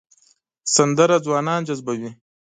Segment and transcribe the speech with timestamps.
[0.75, 2.09] سندره ځوانان جذبوي